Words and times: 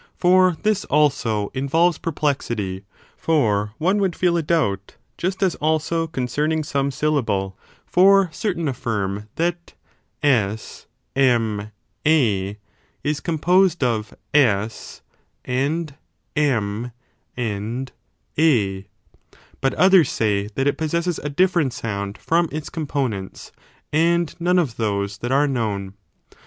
for 0.17 0.57
this 0.63 0.83
also 0.85 1.51
involves 1.53 1.99
perplexity; 1.99 2.83
for 3.15 3.73
one 3.77 3.99
would 3.99 4.15
feel 4.15 4.35
a 4.35 4.41
doubt, 4.41 4.95
just 5.15 5.43
as 5.43 5.53
also 5.57 6.07
concerning 6.07 6.63
^ome 6.63 6.91
syllable: 6.91 7.55
%r 7.95 8.27
certain 8.33 8.65
afi&rm 8.65 9.27
that 9.35 9.75
SMA 10.23 10.81
is 13.03 13.19
composed 13.19 13.83
of 13.83 14.15
S 14.33 15.03
and 15.45 15.93
M 16.35 16.91
and 17.37 17.91
A, 18.39 18.87
but 19.61 19.73
others 19.75 20.09
^y 20.09 20.51
that 20.55 20.65
it 20.65 20.79
possesses 20.79 21.19
a 21.19 21.29
different 21.29 21.73
sound 21.73 22.17
from 22.17 22.49
its 22.51 22.71
components, 22.71 23.51
and 23.93 24.33
none 24.39 24.57
of 24.57 24.77
those 24.77 25.19
that 25.19 25.31
are 25.31 25.47
known. 25.47 25.93